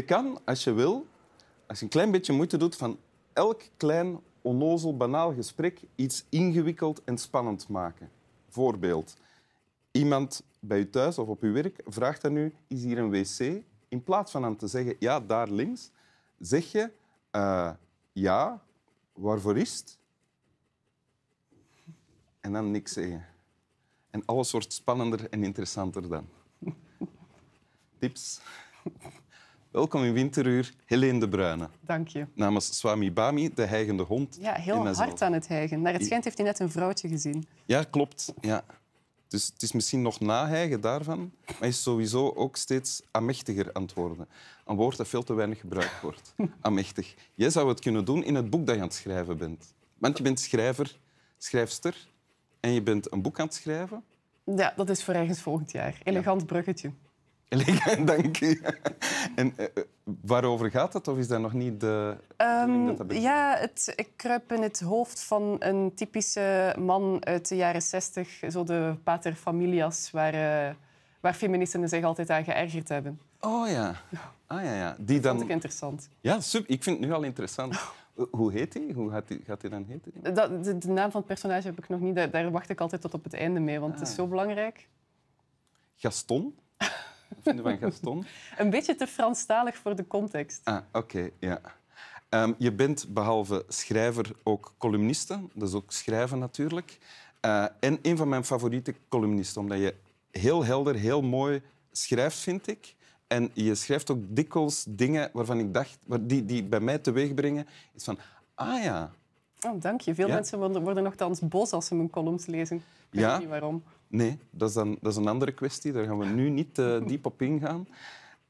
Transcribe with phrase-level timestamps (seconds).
[0.00, 1.06] Je kan, als je wil,
[1.66, 2.98] als je een klein beetje moeite doet, van
[3.32, 8.10] elk klein, onnozel, banaal gesprek iets ingewikkeld en spannend maken.
[8.48, 9.16] Voorbeeld.
[9.90, 13.62] Iemand bij u thuis of op uw werk vraagt aan u, is hier een wc?
[13.88, 15.90] In plaats van aan te zeggen, ja, daar links,
[16.38, 16.90] zeg je,
[17.30, 17.70] eh,
[18.12, 18.62] ja,
[19.12, 19.98] waarvoor is het?
[22.40, 23.26] En dan niks zeggen.
[24.10, 26.28] En alles wordt spannender en interessanter dan.
[27.98, 28.40] Tips.
[29.70, 31.68] Welkom in Winteruur, Helene de Bruyne.
[31.80, 32.26] Dank je.
[32.34, 34.38] Namens Swami Bami, de hijgende hond.
[34.40, 35.82] Ja, heel hard aan het hijgen.
[35.82, 37.46] Naar het schijnt heeft hij net een vrouwtje gezien.
[37.64, 38.32] Ja, klopt.
[38.40, 38.64] Ja.
[39.28, 43.82] Dus het is misschien nog nahijgen daarvan, maar hij is sowieso ook steeds amechtiger aan
[43.82, 44.28] het worden.
[44.64, 46.34] Een woord dat veel te weinig gebruikt wordt.
[46.60, 47.14] Amechtig.
[47.34, 49.74] Jij zou het kunnen doen in het boek dat je aan het schrijven bent.
[49.98, 50.98] Want je bent schrijver,
[51.38, 52.08] schrijfster
[52.60, 54.04] en je bent een boek aan het schrijven.
[54.44, 56.00] Ja, dat is voor ergens volgend jaar.
[56.04, 56.92] Elegant bruggetje.
[58.04, 58.60] Dank u.
[59.34, 59.70] En eh, eh,
[60.04, 61.08] waarover gaat het?
[61.08, 63.06] Of is dat nog niet de dat dat?
[63.06, 67.82] Ehm, ja, het, ik kruip in het hoofd van een typische man uit de jaren
[67.82, 68.40] zestig.
[68.48, 70.34] Zo de pater familias, waar,
[70.68, 70.74] eh,
[71.20, 73.20] waar feministen zich altijd aan geërgerd hebben.
[73.40, 73.94] Oh ja.
[74.46, 74.96] Ah, ja, ja.
[74.98, 75.48] Die Dat vond dan...
[75.48, 76.08] ik interessant.
[76.20, 76.70] Ja, super.
[76.70, 77.80] Ik vind het nu al interessant.
[78.30, 78.90] Hoe heet hij?
[78.94, 80.34] Hoe gaat hij, gaat dan heten?
[80.34, 82.14] Dat, de, de naam van het personage heb ik nog niet.
[82.14, 84.08] Daar, daar wacht ik altijd tot op het einde mee, want het Ah.
[84.08, 84.88] is zo belangrijk.
[85.96, 86.54] Gaston?
[87.44, 88.26] Wat vind je van Gaston?
[88.58, 90.60] Een beetje te Franstalig voor de context.
[90.64, 91.60] Ah, oké, ja.
[92.28, 95.40] Ehm, je bent behalve schrijver ook columniste.
[95.54, 96.98] Is ook schrijven natuurlijk.
[97.40, 99.94] Eh, en een van mijn favoriete columnisten, omdat je
[100.30, 102.94] heel helder, heel mooi schrijft, vind ik.
[103.26, 107.66] En je schrijft ook dikwijls dingen waarvan ik dacht, die, die bij mij teweeg brengen,
[107.94, 108.18] is van,
[108.54, 109.10] ah ja,
[109.66, 110.14] Oh, dank je.
[110.14, 110.34] Veel Ja?
[110.34, 112.76] mensen worden, worden nogthans boos als ze mijn columns lezen.
[112.76, 113.38] Ik weet Ja?
[113.38, 113.82] niet waarom.
[114.10, 115.92] Nee, dat is, dan, dat is een andere kwestie.
[115.92, 117.88] Daar gaan we nu niet eh, diep op ingaan.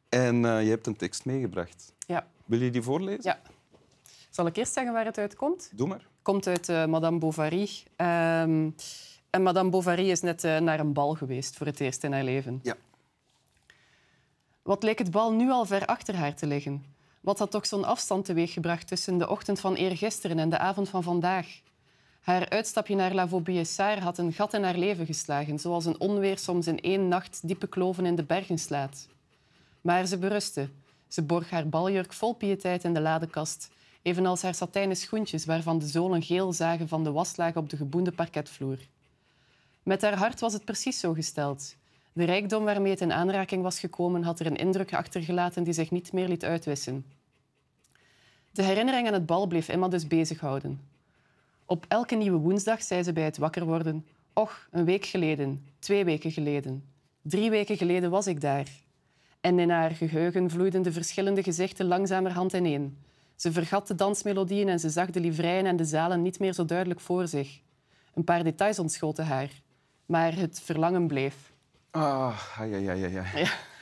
[0.08, 1.92] En eh, je hebt een tekst meegebracht.
[2.06, 2.26] Ja.
[2.44, 3.22] Wil je die voorlezen?
[3.22, 3.40] ja.
[4.30, 5.70] Zal ik eerst zeggen waar het uit komt?
[5.74, 6.06] Doe maar.
[6.22, 7.68] komt uit eh, Madame Bovary.
[7.96, 8.70] Ehm,
[9.30, 12.60] en Madame Bovary is net naar een bal geweest voor het eerst in haar leven.
[12.62, 12.76] Ja.
[14.62, 16.84] Wat leek het bal nu al ver achter haar te liggen?
[17.20, 21.02] Wat had toch zo'n afstand teweeggebracht tussen de ochtend van eergisteren en de avond van
[21.02, 21.60] vandaag?
[22.30, 26.38] Haar uitstapje naar La Vaubyessard had een gat in haar leven geslagen, zoals een onweer
[26.38, 29.08] soms in één nacht diepe kloven in de bergen slaat.
[29.80, 30.68] Maar ze berustte.
[31.08, 33.70] Ze borg haar baljurk vol piëteit in de ladekast,
[34.02, 38.12] evenals haar satijnen schoentjes waarvan de zolen geel zagen van de waslaag op de geboende
[38.12, 38.78] parketvloer.
[39.82, 41.76] Met haar hart was het precies zo gesteld.
[42.12, 45.90] De rijkdom waarmee het in aanraking was gekomen had er een indruk achtergelaten die zich
[45.90, 47.04] niet meer liet uitwissen.
[48.52, 50.89] De herinnering aan het bal bleef Emma dus bezighouden.
[51.70, 54.06] Op elke nieuwe woensdag zei ze bij het wakker worden...
[54.32, 56.84] Och, een week geleden, twee weken geleden,
[57.22, 58.68] drie weken geleden was ik daar.
[59.40, 62.98] En in haar geheugen vloeiden de verschillende gezichten langzamerhand ineen.
[63.36, 66.64] Ze vergat de dansmelodieën en ze zag de livreien en de zalen niet meer zo
[66.64, 67.60] duidelijk voor zich.
[68.14, 69.50] Een paar details ontschoten haar,
[70.06, 71.52] maar het verlangen bleef.
[71.90, 73.24] Ah, ja, ja, ja, ja.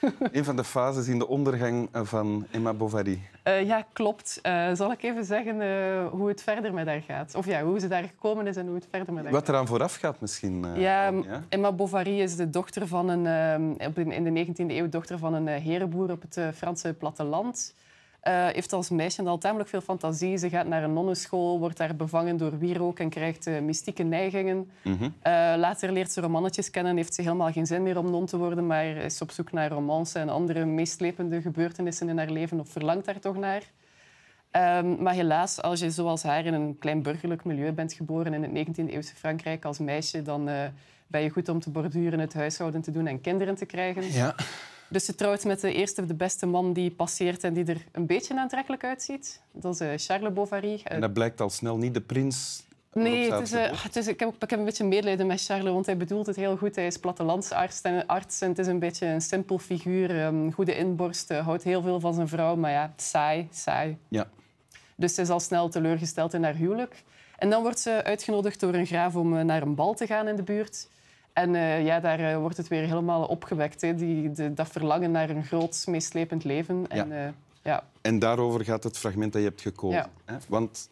[0.32, 3.20] Een van de fases in de ondergang van Emma Bovary.
[3.42, 4.38] Eh, ja, klopt.
[4.42, 7.34] Eh, zal ik even zeggen eh, hoe het verder met haar gaat?
[7.34, 9.66] Of ja, hoe ze daar gekomen is en hoe het verder met haar Wat eraan
[9.66, 10.66] vooraf gaat misschien.
[10.74, 11.42] Ja, ja?
[11.48, 15.46] Emma Bovary is de dochter van een, op in de 19e eeuw dochter van een
[15.46, 17.74] herenboer op het Franse platteland.
[18.20, 20.36] Eh heeft als meisje al tamelijk veel fantasie.
[20.36, 24.70] Ze gaat naar een nonnenschool, wordt daar bevangen door wierook en krijgt eh, mystieke neigingen.
[24.82, 25.04] Mhm.
[25.20, 28.36] Eh, later leert ze romannetjes kennen, heeft ze helemaal geen zin meer om non te
[28.36, 32.68] worden, maar is op zoek naar romance en andere meeslepende gebeurtenissen in haar leven of
[32.68, 33.62] verlangt daar toch naar.
[34.50, 38.42] Ehm, maar helaas, als je zoals haar in een klein burgerlijk milieu bent geboren in
[38.42, 40.48] het 19e-eeuwse Frankrijk als meisje, dan
[41.06, 44.12] ben je goed om te borduren, het huishouden te doen en kinderen te krijgen.
[44.12, 44.34] Ja.
[44.88, 48.06] Dus ze trouwt met de eerste, de beste man die passeert en die er een
[48.06, 49.40] beetje aantrekkelijk uitziet.
[49.52, 50.80] Dat is eh, Charles Bovary.
[50.84, 52.66] En dat blijkt al snel niet de prins.
[52.92, 55.72] Nee, het is, eh, het is, ik, heb, ik heb een beetje medelijden met Charles,
[55.72, 56.76] want hij bedoelt het heel goed.
[56.76, 60.20] Hij is plattelandsarts en, arts en het is een beetje een simpel figuur.
[60.20, 63.98] ehm, goede inborst, eh, houdt heel veel van zijn vrouw, maar ja, saai, saai.
[64.08, 64.28] Ja.
[64.96, 67.04] Dus ze is al snel teleurgesteld in haar huwelijk.
[67.38, 70.28] En dan wordt ze uitgenodigd door een graaf om eh, naar een bal te gaan
[70.28, 70.88] in de buurt.
[71.38, 73.80] En eh, ja, daar eh, wordt het weer helemaal opgewekt.
[73.80, 73.94] Hè.
[73.94, 76.84] Die, de, dat verlangen naar een groot, meeslepend leven.
[76.88, 77.28] En, eh,
[77.62, 77.84] ja.
[78.00, 79.98] En daarover gaat het fragment dat je hebt gekozen.
[79.98, 80.10] Ja.
[80.24, 80.36] Hè?
[80.48, 80.90] Want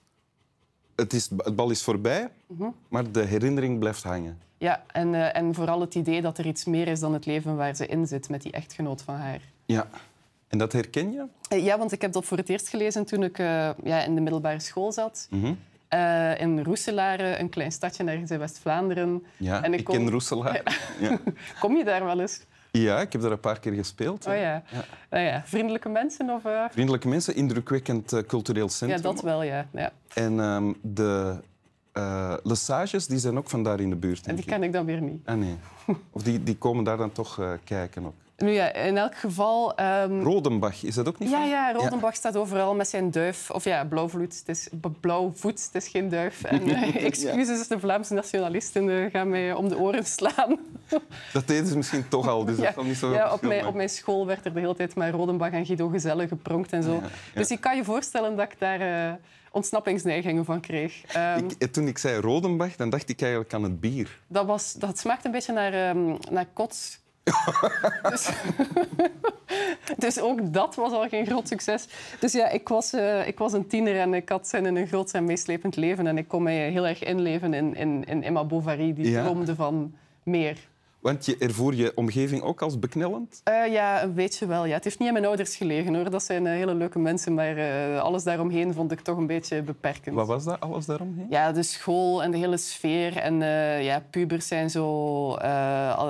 [0.97, 2.69] het, is, het bal is voorbij, Mhm.
[2.89, 4.39] maar de herinnering blijft hangen.
[4.59, 7.75] Ja, en, en vooral het idee dat er iets meer is dan het leven waar
[7.75, 9.41] ze in zit met die echtgenoot van haar.
[9.65, 9.89] Ja.
[10.49, 11.27] En dat herken je?
[11.63, 14.61] Ja, want ik heb dat voor het eerst gelezen toen ik ja, in de middelbare
[14.61, 15.27] school zat.
[15.31, 15.55] Mhm.
[15.89, 19.25] Eh, in Roeselare, een klein stadje ergens in West-Vlaanderen.
[19.37, 20.63] Ja, En ik, ken Roeselaar.
[21.01, 21.19] Ja.
[21.61, 22.41] Kom je daar wel eens?
[22.71, 24.27] Ja, ik heb daar een paar keer gespeeld.
[24.27, 24.63] Oh ja.
[25.11, 25.19] ja.
[25.19, 25.43] ja.
[25.45, 26.31] Vriendelijke mensen?
[26.31, 26.65] Of, uh...
[26.71, 29.03] Vriendelijke mensen, indrukwekkend uh, cultureel centrum.
[29.03, 29.67] Ja, dat wel, ja.
[29.73, 29.93] ja.
[30.15, 31.41] En um, de
[31.95, 34.27] uh, Lesages die zijn ook van daar in de buurt.
[34.27, 35.27] En die ken ik dan weer niet.
[35.27, 35.57] Ah, nee.
[36.11, 38.15] Of die, die komen daar dan toch kijken ook.
[38.37, 39.81] Nu ja, in elk geval...
[39.81, 40.23] Um...
[40.23, 41.49] Rodenbach, is dat ook niet ja, van?
[41.49, 42.17] Ja, Rodenbach ja.
[42.17, 43.51] staat overal met zijn duif.
[43.51, 44.39] Of ja, blauwvloed.
[44.39, 44.69] Het is
[45.01, 46.45] blauwvoet, het is geen duif.
[46.45, 47.75] En uh, excuses, ja.
[47.75, 50.59] de Vlaamse nationalisten uh, gaan mij om de oren slaan.
[51.33, 53.75] dat deden ze misschien toch al, dus ja, dat niet zo ja, op mijn, op
[53.75, 57.03] mijn school werd er de hele tijd met Rodenbach en Guido Gezelle gepronkt en zo.
[57.35, 58.81] Dus ik kan je voorstellen dat ik daar...
[58.81, 59.15] Uh,
[59.51, 61.17] ontsnappingsneigingen van kreeg.
[61.17, 64.21] Um, ik, toen ik zei Rodenbach, dan dacht ik eigenlijk aan het bier.
[64.27, 66.99] Dat, was, dat smaakt een beetje naar, um, naar kots
[68.11, 68.31] dus,
[70.05, 71.87] dus, ook dat was al geen groot succes.
[72.21, 74.87] Dus ja, ik was, uh, ik was een tiener en ik had zin in een
[74.87, 76.07] groot en meeslepend leven.
[76.07, 79.23] En ik kon mij heel erg inleven in, in, in Emma Bovary, die ja.
[79.23, 80.59] droomde van meer.
[81.07, 83.41] Want je ervoer je omgeving ook als beknellend?
[83.49, 84.65] Uh, ja, een beetje wel.
[84.65, 84.75] Ja.
[84.75, 85.95] Het heeft niet aan mijn ouders gelegen.
[85.95, 86.11] hoor.
[86.11, 89.63] Dat zijn uh, hele leuke mensen, maar uh, alles daaromheen vond ik toch een beetje
[89.63, 90.15] beperkend.
[90.15, 91.27] Wat was dat, alles daaromheen?
[91.31, 93.17] Ja, de school en de hele sfeer.
[93.17, 93.39] En
[93.83, 95.37] ja, pubers zijn zo...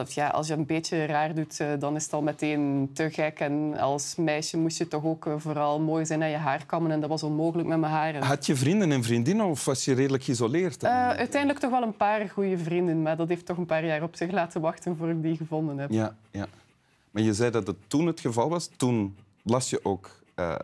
[0.08, 3.40] ja, als je een beetje raar doet, dan is het al meteen te gek.
[3.40, 6.90] En als meisje moest je toch ook vooral mooi zijn en je haar kammen.
[6.90, 8.25] En dat was onmogelijk met mijn haar.
[8.25, 10.84] Had je vrienden en vriendinnen of was je redelijk geïsoleerd?
[10.84, 13.02] uiteindelijk toch wel een paar goede vrienden.
[13.02, 15.79] Maar dat heeft toch een paar jaar op zich laten wachten voor ik die gevonden
[15.79, 15.91] heb.
[15.91, 16.47] Ja, ja.
[17.11, 18.71] Maar je zei dat het toen het geval was.
[18.77, 20.55] Toen las je ook uh,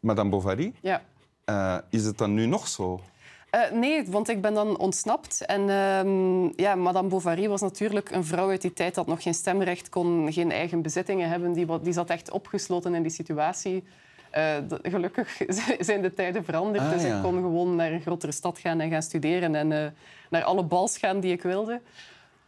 [0.00, 0.72] Madame Bovary.
[0.80, 1.02] Ja.
[1.50, 3.00] Uh, is het dan nu nog zo?
[3.54, 5.44] Uh, nee, want ik ben dan ontsnapt.
[5.44, 9.34] En uh, ja, Madame Bovary was natuurlijk een vrouw uit die tijd dat nog geen
[9.34, 11.52] stemrecht kon, geen eigen bezittingen hebben.
[11.52, 13.84] Die, die zat echt opgesloten in die situatie.
[14.36, 15.40] Uh, gelukkig
[15.78, 16.84] zijn de tijden veranderd.
[16.84, 17.16] Ah, dus ja.
[17.16, 19.54] ik kon gewoon naar een grotere stad gaan en gaan studeren.
[19.54, 19.94] En
[20.30, 21.80] naar alle bals gaan die ik wilde.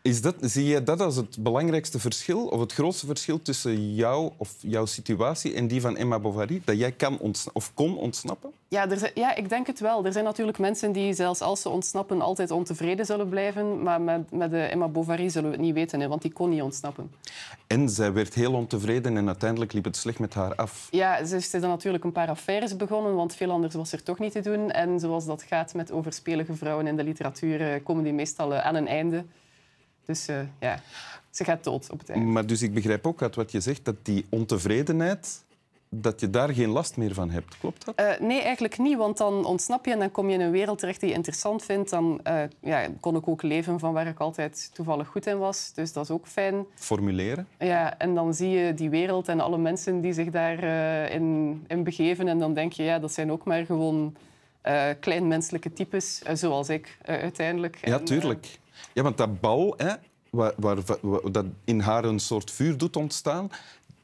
[0.07, 4.31] Is dat, zie je dat als het belangrijkste verschil of het grootste verschil tussen jou
[4.37, 6.63] of jouw situatie en die van Emma Bovary?
[6.65, 7.19] Dat jij kan
[7.53, 8.51] of kon ontsnappen?
[8.69, 10.05] Ja, er zijn, ja, ik denk het wel.
[10.05, 13.83] Er zijn natuurlijk mensen die zelfs als ze ontsnappen altijd ontevreden zullen blijven.
[13.83, 16.51] Maar met, met de Emma Bovary zullen we het niet weten, hè, want die kon
[16.51, 17.11] niet ontsnappen.
[17.67, 20.89] En zij werd heel ontevreden en uiteindelijk liep het slecht met haar af.
[20.91, 24.19] Ja, ze is dan natuurlijk een paar affaires begonnen, want veel anders was er toch
[24.19, 24.71] niet te doen.
[24.71, 28.67] En zoals dat gaat met overspelige vrouwen in de literatuur, eh, komen die meestal eh,
[28.67, 29.25] aan een einde.
[30.07, 30.81] Dus uh, ja,
[31.31, 32.27] ze gaat dood op het einde.
[32.27, 35.45] Maar dus ik begrijp ook uit wat je zegt dat die ontevredenheid
[35.89, 37.59] dat je daar geen last meer van hebt.
[37.59, 38.01] Klopt dat?
[38.01, 38.97] Uh, nee, eigenlijk niet.
[38.97, 41.65] Want dan ontsnap je en dan kom je in een wereld terecht die je interessant
[41.65, 41.91] vindt.
[41.91, 45.73] Dan uh, ja, kon ik ook leven van waar ik altijd toevallig goed in was.
[45.75, 46.67] Dus dat is ook fijn.
[46.75, 47.47] Formuleren?
[47.59, 51.85] Ja, en dan zie je die wereld en alle mensen die zich daarin in, in
[51.85, 52.29] begeven.
[52.29, 54.17] En dan denk je, ja, dat zijn ook maar gewoon
[55.01, 57.79] klein menselijke types, zoals ik uiteindelijk.
[57.85, 58.59] Ja, tuurlijk.
[58.93, 59.95] Ja, want dat bal, hè,
[60.31, 60.77] waar, waar,
[61.33, 63.51] dat in haar een soort vuur doet ontstaan,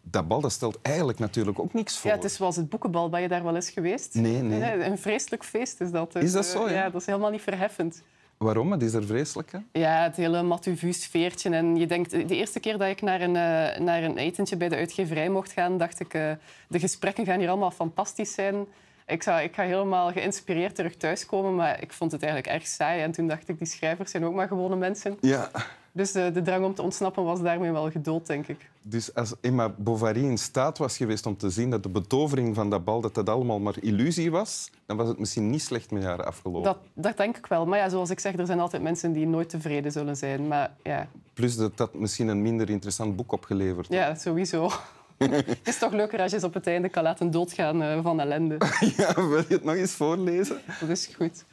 [0.03, 2.11] dat bal dat stelt eigenlijk natuurlijk ook niks voor.
[2.11, 3.09] Ja, het is zoals het boekenbal.
[3.09, 4.15] Ben je daar wel eens geweest?
[4.15, 4.85] Nee, nee.
[4.85, 6.13] een vreselijk feest is dat.
[6.13, 6.69] Dus, is dat zo?
[6.69, 6.75] Ja?
[6.75, 8.03] ja, dat is helemaal niet verheffend.
[8.43, 8.73] Waarom?
[8.73, 9.59] Het is er vreselijk, hè?
[9.73, 11.51] Ja, het hele Matuvu-sfeertje.
[11.51, 14.69] En je denkt, de eerste keer dat ik naar een, uh, naar een etentje bij
[14.69, 16.33] de uitgeverij mocht gaan, dacht ik, uh,
[16.69, 18.67] de gesprekken gaan hier allemaal fantastisch zijn.
[19.07, 23.03] Ik, zou, ik ga helemaal geïnspireerd terug thuiskomen, maar ik vond het eigenlijk erg saai.
[23.03, 25.17] En toen dacht ik, die schrijvers zijn ook maar gewone mensen.
[25.21, 25.51] Ja.
[25.95, 28.71] Dus de, de drang om te ontsnappen was daarmee wel gedood, denk ik.
[28.83, 32.71] Dus als Emma Bovary in staat was geweest om te zien dat de betovering van
[32.71, 36.05] dat bal dat dat allemaal maar illusie was, dan was het misschien niet slecht met
[36.05, 36.63] haar afgelopen.
[36.63, 37.67] Dat, dat denk ik wel.
[37.67, 40.49] Maar ja, zoals ik zeg, er zijn altijd mensen die nooit tevreden zullen zijn.
[40.49, 41.09] Maar, ja.
[41.33, 44.71] Plus dat dat misschien een minder interessant boek opgeleverd Ja, sowieso.
[45.63, 48.21] het is toch leuker als je ze op het einde kan laten doodgaan uh, van
[48.21, 48.57] ellende.
[48.97, 50.61] ja, wil je het nog eens voorlezen?
[50.81, 51.45] Dat is goed.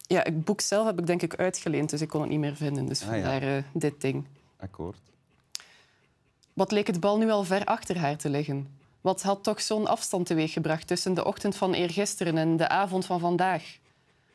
[0.00, 2.56] Ja, het boek zelf heb ik denk ik uitgeleend, dus ik kon het niet meer
[2.56, 2.86] vinden.
[2.86, 3.56] Dus ah, vandaar ja.
[3.56, 4.26] uh, dit ding.
[4.56, 4.98] Akkoord.
[6.52, 8.76] Wat leek het bal nu al ver achter haar te liggen?
[9.00, 13.20] Wat had toch zo'n afstand teweeggebracht tussen de ochtend van eergisteren en de avond van
[13.20, 13.78] vandaag?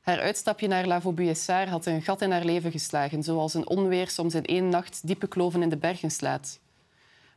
[0.04, 4.10] Haar uitstapje naar La Vaubyessard had een gat in haar leven geslagen, zoals een onweer
[4.10, 6.60] soms in één nacht diepe kloven in de bergen slaat.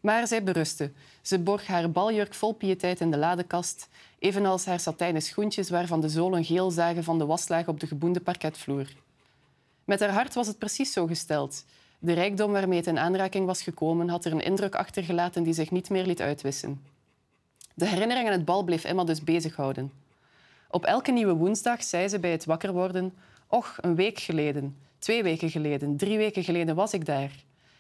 [0.01, 0.91] Maar zij berustte.
[1.23, 6.09] Ze borg haar baljurk vol pietijd in de ladekast, evenals haar satijnen schoentjes waarvan de
[6.09, 8.87] zolen geel zagen van de waslaag op de geboende parketvloer.
[9.85, 11.65] Met haar hart was het precies zo gesteld.
[11.99, 15.71] De rijkdom waarmee het in aanraking was gekomen had er een indruk achtergelaten die zich
[15.71, 16.83] niet meer liet uitwissen.
[17.75, 19.93] De herinnering aan het bal bleef Emma dus bezighouden.
[20.71, 23.15] Op elke nieuwe woensdag zei ze bij het wakker worden...
[23.49, 27.31] Och, een week geleden, twee weken geleden, drie weken geleden was ik daar.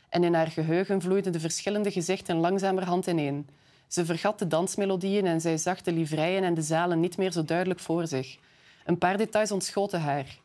[0.08, 3.48] En in haar geheugen vloeiden de verschillende gezichten langzamerhand ineen.
[3.88, 7.44] Ze vergat de dansmelodieën en zij zag de livreien en de zalen niet meer zo
[7.44, 8.38] duidelijk voor zich.
[8.84, 10.38] Een paar details ontschoten haar.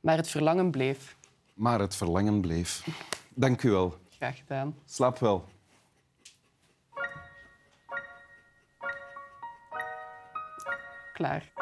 [0.00, 1.16] Maar het verlangen bleef.
[1.54, 2.86] Maar het verlangen bleef.
[3.34, 3.94] Dank u wel.
[4.08, 4.74] Graag gedaan.
[4.84, 5.44] Slaap wel.
[11.12, 11.52] Klaar.